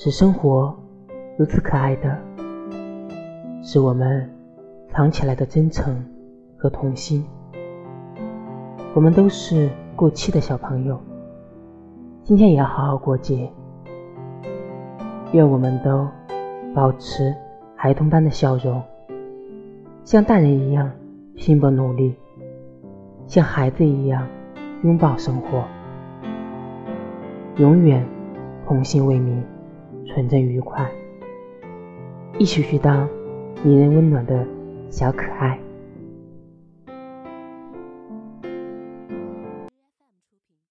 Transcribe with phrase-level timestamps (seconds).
[0.00, 0.72] 使生活
[1.36, 2.16] 如此可爱的，
[3.64, 4.30] 是我们
[4.90, 5.92] 藏起来的真诚
[6.56, 7.26] 和童心。
[8.94, 11.00] 我们都是过期的小朋友，
[12.22, 13.50] 今天也要好好过节。
[15.32, 16.06] 愿我们都
[16.72, 17.34] 保持
[17.74, 18.80] 孩童般的笑容，
[20.04, 20.88] 像大人一样
[21.34, 22.14] 拼搏努力，
[23.26, 24.24] 像孩子一样
[24.84, 25.64] 拥抱生活，
[27.56, 28.06] 永远
[28.64, 29.42] 童心未泯。
[30.08, 30.90] 纯真愉快，
[32.38, 33.08] 一起去当
[33.62, 34.44] 迷人温暖的
[34.90, 35.58] 小可爱。